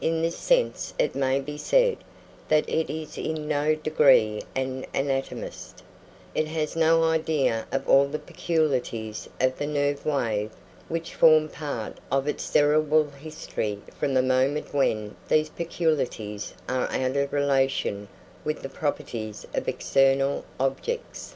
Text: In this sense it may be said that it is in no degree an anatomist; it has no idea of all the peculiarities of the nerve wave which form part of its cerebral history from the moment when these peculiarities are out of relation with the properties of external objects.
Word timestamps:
In 0.00 0.22
this 0.22 0.38
sense 0.38 0.94
it 1.00 1.16
may 1.16 1.40
be 1.40 1.58
said 1.58 1.96
that 2.46 2.68
it 2.68 2.88
is 2.88 3.18
in 3.18 3.48
no 3.48 3.74
degree 3.74 4.40
an 4.54 4.86
anatomist; 4.94 5.82
it 6.32 6.46
has 6.46 6.76
no 6.76 7.02
idea 7.02 7.66
of 7.72 7.88
all 7.88 8.06
the 8.06 8.20
peculiarities 8.20 9.28
of 9.40 9.58
the 9.58 9.66
nerve 9.66 10.06
wave 10.06 10.52
which 10.88 11.12
form 11.12 11.48
part 11.48 11.98
of 12.12 12.28
its 12.28 12.44
cerebral 12.44 13.06
history 13.20 13.80
from 13.98 14.14
the 14.14 14.22
moment 14.22 14.72
when 14.72 15.16
these 15.28 15.48
peculiarities 15.48 16.54
are 16.68 16.88
out 16.92 17.16
of 17.16 17.32
relation 17.32 18.06
with 18.44 18.62
the 18.62 18.68
properties 18.68 19.44
of 19.54 19.66
external 19.66 20.44
objects. 20.60 21.34